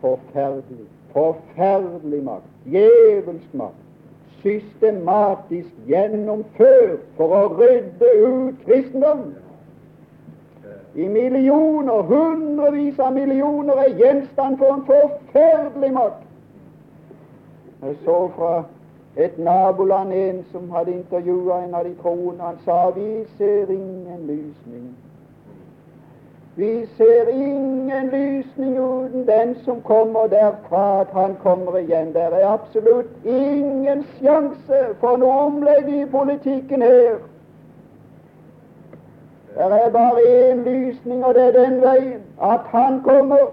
[0.00, 0.86] Forferdelig.
[1.12, 2.46] Forferdelig makt.
[2.70, 3.80] Djevelsk makt.
[4.42, 9.24] Systematisk gjennomført for å rydde ut kristendom.
[10.94, 16.22] I millioner, hundrevis av millioner er gjenstand for en forferdelig makt.
[17.82, 18.52] Jeg så fra
[19.16, 22.42] et naboland en som hadde intervjua en av de troende.
[22.42, 24.96] Han sa vi ser ingen lysning.
[26.54, 32.12] Vi ser ingen lysning uten den som kommer derfra at han kommer igjen.
[32.12, 37.16] Det er absolutt ingen sjanse for noe omlegging i politikken her.
[39.56, 43.52] Det er bare én lysning, og det er den veien at han kommer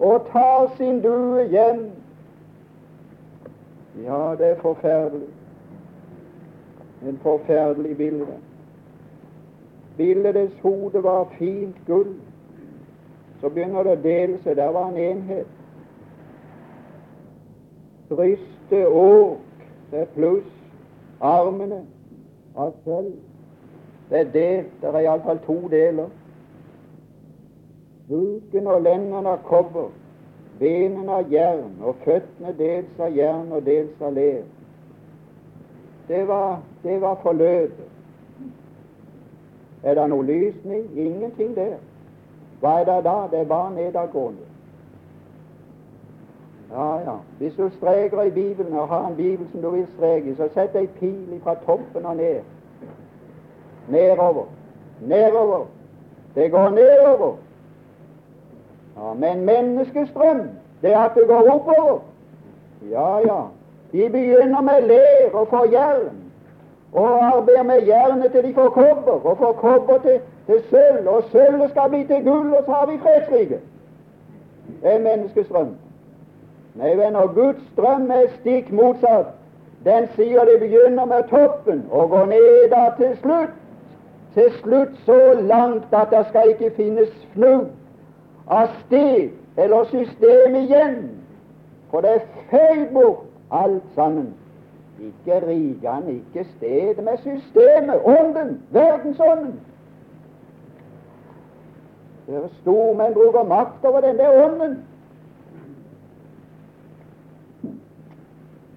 [0.00, 1.90] og tar sin due hjem
[4.04, 5.28] ja, det er forferdelig.
[7.08, 8.26] En forferdelig bilde.
[9.96, 12.14] Bildets hode var fint gull.
[13.40, 14.56] Så begynner det å dele seg.
[14.56, 15.46] Der var en enhet.
[18.08, 20.52] Brystet åk, det er pluss.
[21.20, 21.82] Armene
[22.56, 23.12] av sølv.
[24.10, 24.72] Det er delt.
[24.80, 26.10] Det er iallfall to deler.
[28.08, 29.88] Buken og lendene av kobber
[30.58, 34.42] benene av jern og føttene dels av jern og dels av ler.
[36.08, 37.92] Det var, det var forløpet.
[39.82, 40.86] Er det noe lysning?
[40.98, 41.76] Ingenting der.
[42.60, 43.16] Hva er det da?
[43.30, 44.46] Det er bare nedadgående.
[46.70, 47.16] Ja, ja.
[47.38, 50.74] Hvis du streker i Bibelen og har en bibel som du vil streke så sett
[50.76, 52.40] ei pil fra toppen og ned.
[53.88, 54.46] Nedover.
[55.00, 55.66] Nedover.
[56.34, 57.36] Det går nedover.
[58.96, 60.42] Ja, Men menneskestrøm,
[60.82, 61.98] det er at det går oppover.
[62.90, 63.40] Ja, ja.
[63.92, 66.16] De begynner med ler og får jern,
[66.92, 71.22] og arbeider med jernet til de får kobber, og får kobber til, til sølv, og
[71.32, 73.60] sølvet skal bli til gull, og så har vi fredsriket.
[74.82, 75.74] Det er menneskestrøm.
[76.74, 79.32] Nei, venner, Guds strøm er stikk motsatt.
[79.84, 83.54] Den sier det begynner med toppen og går ned da til slutt.
[84.34, 87.70] Til slutt så langt at det skal ikke finnes fnugg
[88.46, 90.98] av sted eller system igjen.
[91.90, 94.34] For det er feid bort alt sammen.
[95.00, 99.60] Ikke rikene, ikke stedet, men systemet, ånden, verdensånden.
[102.26, 104.78] Dere stormenn bruker makt over den der ånden.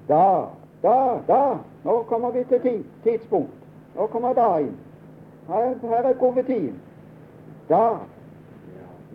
[0.09, 0.45] Da,
[0.83, 3.51] da, da Nå kommer vi til tid, tidspunkt.
[3.95, 4.77] Nå kommer dagen.
[5.47, 6.81] Her, her er profetien.
[7.69, 7.97] Da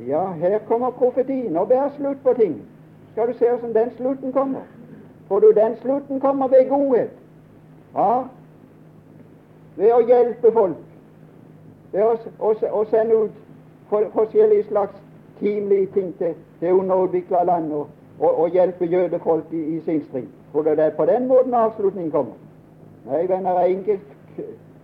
[0.08, 2.62] ja, her kommer profetien og bærer slutt på ting.
[3.12, 4.60] Skal du se hvordan den slutten kommer?
[5.28, 7.10] For du, den slutten kommer ved godhet.
[7.94, 8.22] Ja,
[9.76, 10.80] ved å hjelpe folk.
[11.92, 13.42] Ved å, å, å sende ut
[13.90, 14.96] forskjellige slags
[15.38, 17.86] timelige ting til, til underutvikla land og
[18.18, 20.28] og, hjelpe jødefolk i, i sin strid.
[20.52, 22.32] Du det er på den måten avslutningen kommer?
[23.06, 24.00] Nei, venner, enkelt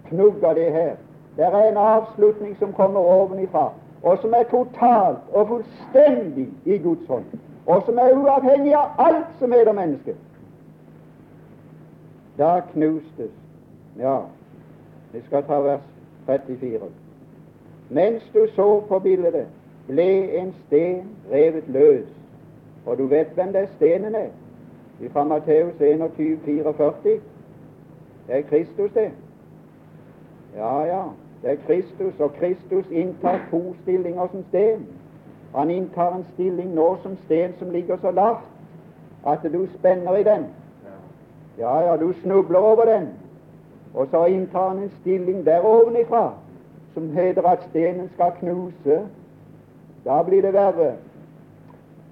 [0.08, 0.96] knugg av det her.
[1.36, 3.70] Det er en avslutning som kommer ovenifra,
[4.02, 7.24] og som er totalt og fullstendig i Guds hånd,
[7.66, 10.14] og som er uavhengig av alt som heter menneske.
[12.38, 13.30] Da knustes
[13.98, 14.20] Ja,
[15.12, 15.80] vi skal ta vers
[16.26, 16.86] 34.
[17.90, 19.46] Mens du så på bildet,
[19.88, 22.06] ble en sten revet løs.
[22.86, 24.30] Og du vet hvem det stenen er?
[25.12, 27.20] Fra Matteus 21, 44.
[28.26, 29.10] Det er Kristus, det.
[30.56, 31.02] Ja, ja,
[31.42, 34.86] det er Kristus, og Kristus inntar to stillinger som sten.
[35.54, 38.44] Han inntar en stilling nå som sten som ligger så lavt
[39.26, 40.46] at du spenner i den.
[41.58, 43.08] Ja, ja, du snubler over den.
[43.94, 46.32] Og så inntar han en stilling der ovenifra
[46.94, 49.00] som heter at stenen skal knuse.
[50.04, 50.92] Da blir det verre.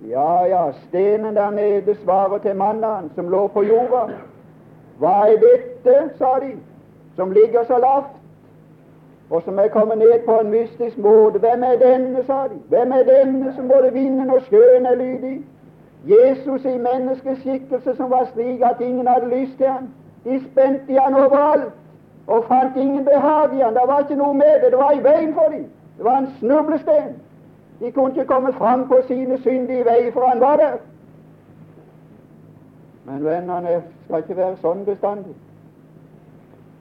[0.09, 4.13] Ja, ja, stenen der nede svarer til mannen som lå på jorda.
[4.99, 6.53] Hva er dette, sa de,
[7.17, 8.18] som ligger så lavt,
[9.31, 11.39] og som er kommet ned på en mystisk måte?
[11.39, 12.59] Hvem er denne, sa de.
[12.69, 15.45] Hvem er denne som både vinden og sjøen er lydig?
[16.07, 19.89] Jesus i menneskeskikkelse som var slik at ingen hadde lyst til ham.
[20.25, 21.73] De spente i han overalt
[22.27, 23.75] og fant ingen behag i han.
[23.75, 24.71] Det var ikke noe med det.
[24.71, 25.67] Det var i veien for dem.
[25.97, 27.15] Det var en snublestein.
[27.81, 30.77] De kunne ikke komme fram på sine syndige veier, for han var der.
[33.05, 35.37] Men vennene skal ikke være sånn bestandig.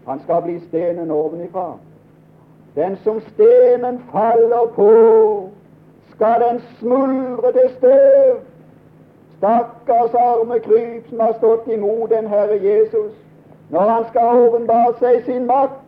[0.07, 1.75] Han skal bli stenen ovenifra.
[2.77, 4.91] Den som stenen faller på,
[6.15, 8.35] skal den smuldre til støv.
[9.37, 13.13] Stakkars arme kryp som har stått imot den Herre Jesus
[13.69, 15.81] når han skal åpenbare seg sin makt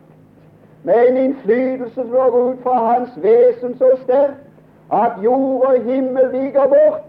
[0.82, 6.30] med en innflytelse som går ut fra hans vesen så sterkt at jord og himmel
[6.32, 7.06] viker bort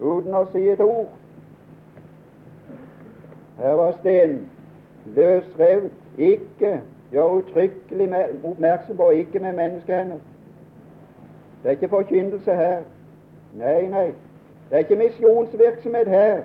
[0.00, 1.08] uten å si et ord.
[3.60, 4.42] Her var stenen
[5.16, 6.80] løsrevet, ikke
[7.12, 8.14] gjør uttrykkelig
[8.44, 10.16] oppmerksom på, ikke med menneskehender.
[11.62, 12.78] Det er ikke forkynnelse her.
[13.54, 14.06] Nei, nei.
[14.70, 16.40] Det er ikke misjonsvirksomhet her.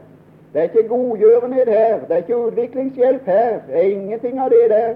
[0.53, 1.99] Det er ikke godgjørenhet her.
[1.99, 3.59] Det er ikke utviklingshjelp her.
[3.67, 4.95] Det er ingenting av det der.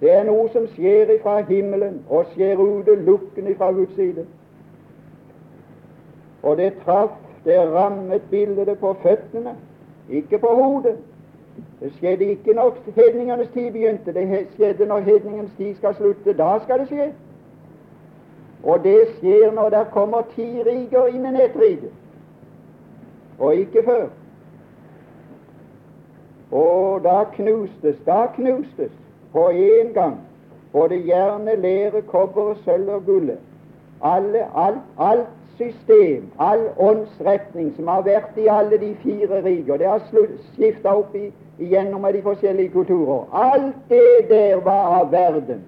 [0.00, 4.26] Det er noe som skjer ifra himmelen og skjer utelukkende ifra Guds side.
[6.42, 7.10] Og det traff,
[7.44, 9.54] det rammet bildet på føttene,
[10.10, 10.96] ikke på hodet.
[11.80, 14.12] Det skjedde ikke når hedningenes tid begynte.
[14.12, 16.32] Det skjedde når hedningens tid skal slutte.
[16.32, 17.12] Da skal det skje.
[18.64, 21.90] Og det skjer når det kommer ti riker innen et rike,
[23.38, 24.06] og ikke før.
[26.50, 28.92] Og da knustes, da knustes
[29.32, 30.16] på én gang
[30.72, 33.38] både hjerne, lere, kobber, sølv og gullet.
[34.02, 39.86] Alle, alt, alt system, all åndsretning som har vært i alle de fire riker, det
[39.86, 40.02] har
[40.54, 43.24] skifta opp i, igjennom med de forskjellige kulturer.
[43.32, 45.64] Alt det der var av verden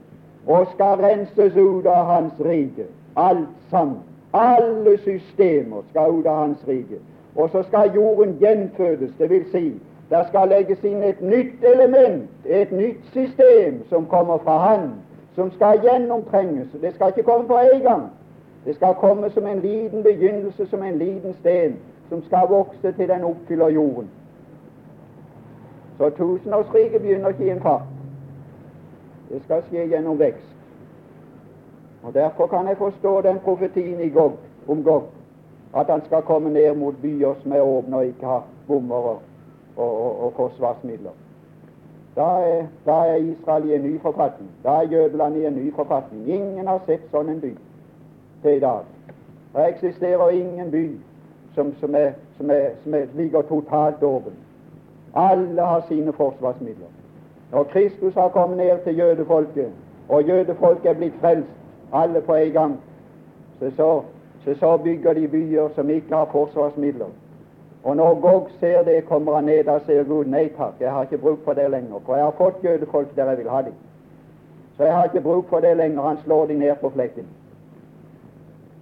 [0.46, 2.86] og skal renses ut av Hans rike.
[3.16, 3.98] Alt sammen.
[4.32, 6.98] Alle systemer skal ut av Hans rike.
[7.36, 9.72] Og så skal jorden gjenfødes, det vil si
[10.10, 14.90] der skal legges inn et nytt element, et nytt system som kommer fra Han,
[15.34, 16.68] som skal gjennomtrenges.
[16.80, 18.04] Det skal ikke komme på en gang.
[18.64, 21.76] Det skal komme som en liten begynnelse, som en liten sten,
[22.08, 24.08] som skal vokse til den oppfyller jorden.
[25.98, 27.82] Så tusenårsriket begynner ikke i en fart.
[29.28, 30.52] Det skal skje gjennom vekst.
[32.02, 35.08] Og Derfor kan jeg forstå den profetien i Gog, om Gog,
[35.76, 39.22] at han skal komme ned mot byer som er åpne og ikke har bommer og,
[39.76, 41.10] og, og forsvarsmidler.
[42.16, 44.50] Da er, da er, Israel i en ny forfatning.
[44.64, 46.28] Da er Jødeland i en ny forfatning.
[46.28, 47.52] Ingen har sett sånn en by
[48.42, 48.86] til i dag.
[49.52, 50.86] Det eksisterer ingen by
[51.54, 54.45] som, som, er, som, er, som er, ligger totalt åpen.
[55.16, 56.86] Alle har sine forsvarsmidler.
[57.52, 59.68] Når Kristus har kommet ned til jødefolket,
[60.08, 61.50] og jødefolket er blitt frelst,
[61.92, 62.80] alle på en gang,
[63.58, 64.02] så, så,
[64.44, 67.06] så, så bygger de byer som ikke har forsvarsmidler.
[67.84, 71.02] Og når Gog ser det, kommer han ned og sier Gud nei takk, jeg har
[71.06, 73.74] ikke bruk for det lenger, for jeg har fått jødefolk der jeg vil ha dem.
[74.76, 76.02] Så jeg har ikke bruk for det lenger.
[76.02, 77.26] Han slår dem ned på flekken.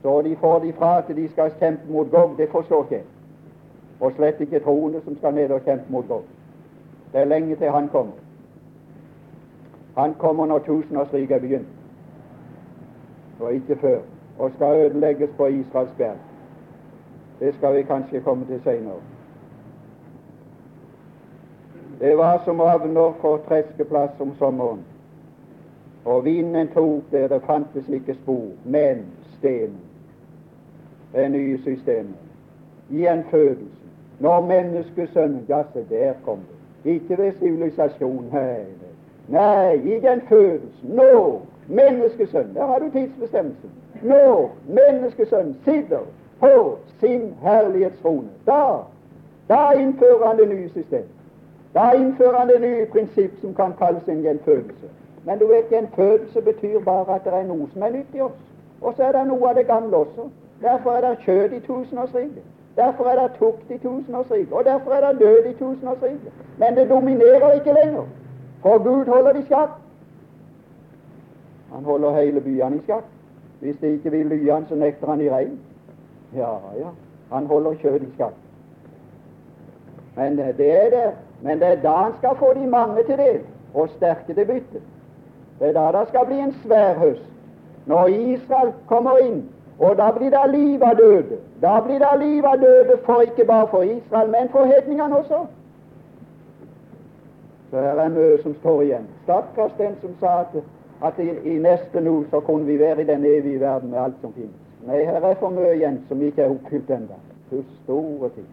[0.02, 3.04] Så de får de fra til de skal kjempe mot Gog, det forstår ikke jeg.
[4.04, 6.26] Og slett ikke troende som skal ned og kjempe mot Gud.
[7.12, 8.12] Det er lenge til han kommer.
[9.96, 11.68] Han kommer når tusenårsriket er begynt,
[13.40, 13.98] og ikke før,
[14.38, 16.16] og skal ødelegges på Israels berg.
[17.40, 19.00] Det skal vi kanskje komme til seinere.
[22.00, 24.84] Det var som ravner for treskeplass om sommeren.
[26.04, 29.06] Og vinden tok det, det fantes ikke spor, men
[29.38, 29.80] stenen.
[31.12, 32.14] Det nye systemet.
[32.90, 33.84] i en fødelse.
[34.20, 36.92] Når menneskesønnen Ja, se, der kom det.
[36.92, 38.28] Ikke ved sivilisasjon.
[38.32, 38.64] Nei,
[39.28, 40.70] nei, i den følelsen.
[40.82, 42.54] Nå, menneskesønnen.
[42.54, 43.70] Der har du tidsbestemmelsen.
[44.02, 46.00] Nå, menneskesønnen sitter
[46.40, 48.28] på sin herlighetstrone.
[48.46, 48.76] Da,
[49.48, 51.04] da innfører han det nye system.
[51.74, 54.88] Da innfører han det nye prinsipp som kan kalles en gjenfødelse.
[55.24, 58.40] Men du vet, gjenfødelse betyr bare at det er noe som er nytt i oss.
[58.80, 60.28] Og så er det noe av det gamle også.
[60.62, 62.44] Derfor er det kjød i tusenårsriket.
[62.76, 64.52] Derfor er det tukt i tusenårsriket.
[64.52, 66.32] Og derfor er det død i tusenårsriket.
[66.58, 68.04] Men det dominerer ikke lenger.
[68.62, 69.70] For Gud holder det i sjakk.
[71.72, 73.04] Han holder hele byene i sjakk.
[73.60, 75.58] Hvis de ikke vil ly han, så nekter han i regn.
[76.36, 76.88] Ja, ja.
[77.32, 78.34] Han holder kjødet i sjakk.
[80.16, 81.12] Men det er det.
[81.42, 83.40] Men det er da han skal få de mange til del,
[83.74, 84.80] og sterke til bytte.
[85.60, 87.30] Det er da det skal bli en svær høst.
[87.86, 89.42] Når Israel kommer inn
[89.78, 91.38] og da blir det liv av døde.
[91.62, 95.46] Da blir det liv av døde for ikke bare for Israel, men for hedningene også.
[97.70, 99.06] Så her er mye som står igjen.
[99.22, 100.52] Stakkars den som sa at,
[101.02, 104.20] at i, i, neste nå så kunne vi være i den evige verden med alt
[104.20, 104.60] som finnes.
[104.86, 107.18] Nei, her er for mye igjen som ikke er oppfylt ennå.
[107.50, 108.46] Hvor store ting.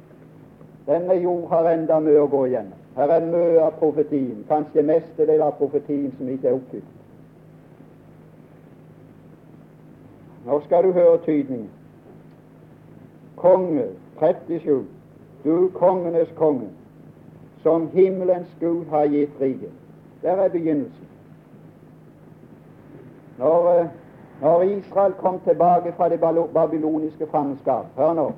[0.88, 2.80] Denne jord har enda mye å gå igjennom.
[2.96, 6.90] Her er mye av profetien, kanskje mestedelen av profetien som ikke er oppfylt.
[10.46, 11.70] Nå skal du høre tydningen.
[13.36, 13.86] Konge
[14.20, 14.86] 37.
[15.44, 16.70] Du kongenes konge,
[17.64, 19.72] som himmelens Gud har gitt riket.
[20.22, 21.08] Der er begynnelsen.
[23.38, 23.88] Når, eh,
[24.42, 26.20] når Israel kom tilbake fra det
[26.54, 28.32] babyloniske fangenskap, hør nå,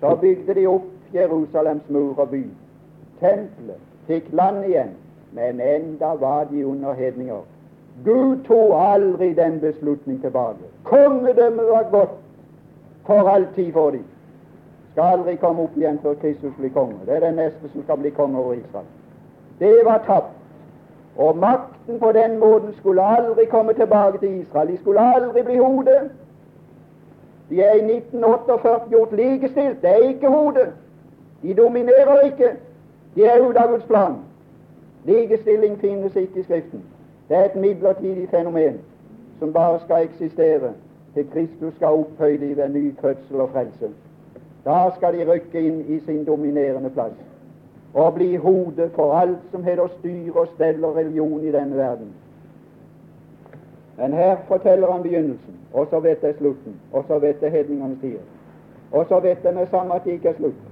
[0.00, 0.82] så bygde de opp
[1.14, 2.44] Jerusalems mur og by.
[3.20, 4.90] Tempelet fikk land igjen,
[5.32, 7.42] men enda var de under hedninger.
[8.04, 10.64] Gud tok aldri den beslutning tilbake.
[10.84, 12.10] Kongedømmet var godt
[13.06, 14.04] for all tid for dem.
[14.92, 16.96] Skal aldri komme opp igjen før Kristus blir konge.
[17.06, 18.86] Det er den neste som skal bli konge over Israel.
[19.58, 20.32] Det var tapt.
[21.16, 24.68] Og makten på den måten skulle aldri komme tilbake til Israel.
[24.68, 26.10] De skulle aldri bli hodet.
[27.50, 29.82] De er i 1948 gjort likestilt.
[29.82, 30.68] Det er ikke hodet.
[31.42, 32.50] De dominerer ikke.
[33.14, 34.16] De er ute av Guds plan.
[35.04, 36.82] Likestilling finnes ikke i Skriften.
[37.28, 38.80] Det er et midlertidig fenomen
[39.38, 40.72] som bare skal eksistere
[41.14, 43.88] til Kristus skal opphøye dem ved ny fødsel og frelse.
[44.64, 47.14] Da skal de rykke inn i sin dominerende plass
[47.94, 52.12] og bli hodet for alt som heter styre og stell og religion i denne verden.
[53.98, 57.98] Men her forteller han begynnelsen, og så vet jeg slutten, og så vet jeg hedningenes
[58.00, 58.26] tider.
[58.92, 60.62] Og så vet jeg med samme at det ikke er slutt.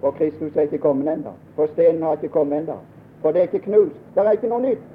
[0.00, 1.30] For Kristus er ikke kommet ennå.
[1.54, 2.78] For stenen har ikke kommet ennå.
[3.20, 4.00] For det er ikke knust.
[4.14, 4.93] Det er ikke noe nytt.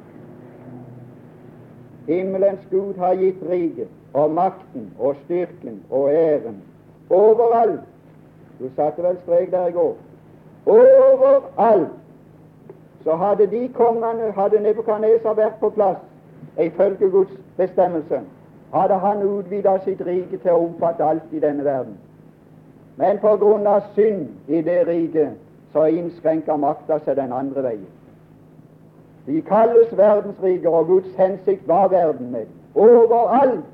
[2.09, 6.61] Himmelens Gud har gitt riket og makten og styrken og æren
[7.09, 7.85] overalt.
[8.59, 9.95] Du satte vel strek der i går.
[10.65, 11.91] Overalt
[13.03, 16.01] så hadde de kongene, hadde Nebukadneser vært på plass
[16.59, 18.19] ifølge Guds bestemmelse,
[18.73, 21.93] hadde han utvida sitt rike til å omfatte alt i denne verden.
[22.97, 25.37] Men på grunn av synd i det riket
[25.73, 27.87] så innskrenka makta seg den andre veien.
[29.29, 33.65] De kalles verdensriker, og Guds hensikt var verden med Overalt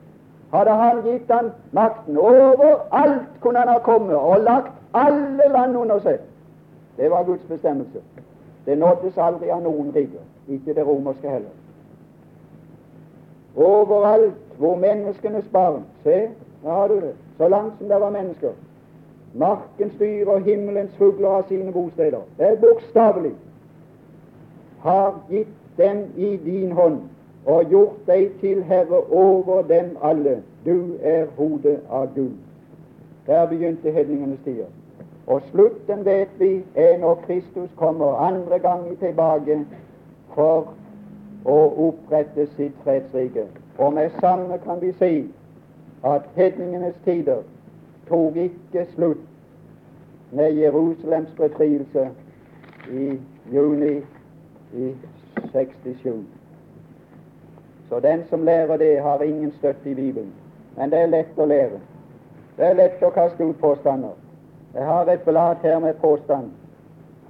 [0.51, 2.17] hadde han gitt han makten.
[2.17, 6.19] Overalt kunne han ha kommet og lagt alle land under seg.
[6.97, 8.01] Det var Guds bestemmelse.
[8.65, 11.55] Det nåddes aldri av noen riker, ikke det romerske heller.
[13.55, 16.29] Overalt hvor menneskenes barn Se,
[16.63, 17.13] der har du det.
[17.37, 18.51] Så langt som det var mennesker.
[19.33, 22.23] Markens dyr og himmelens fugler har sine bosteder.
[22.37, 23.31] Det er bokstavelig
[24.86, 27.01] har gitt dem i din hånd
[27.45, 30.43] og gjort deg til herre over dem alle.
[30.65, 32.38] Du er hodet av Gud.
[33.27, 34.69] Der begynte hedningenes tider.
[35.27, 39.59] Og slutten vet vi er når Kristus kommer andre gangen tilbake
[40.36, 40.73] for
[41.45, 41.57] å
[41.89, 43.47] opprette sitt fredsrike.
[43.77, 45.13] Og med samme kan vi si
[46.05, 47.41] at hedningenes tider
[48.09, 49.25] tok ikke slutt
[50.31, 52.09] med Jerusalems befrielse
[52.91, 53.17] i
[53.53, 53.95] juni
[54.76, 54.95] i
[55.51, 56.26] 67.
[57.89, 60.34] Så den som lærer det, har ingen støtte i Bibelen.
[60.78, 61.80] Men det er lett å lære.
[62.57, 64.15] Det er lett å kaste ut påstander.
[64.76, 66.51] Jeg har et blad her med påstand,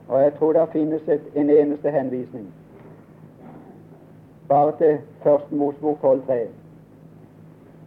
[0.08, 2.48] og jeg tror det finnes et, en eneste henvisning.
[4.48, 6.40] Bare til Første Mosbok 12.3.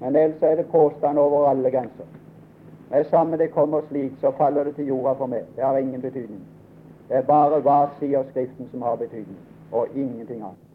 [0.01, 2.07] Men ellers er det påstand over alle grenser.
[2.91, 5.45] Med samme det kommer slik, så faller det til jorda for meg.
[5.57, 6.41] Det har ingen betydning.
[7.09, 9.39] Det er bare hva sier Skriften som har betydning,
[9.73, 10.68] og ingenting annet.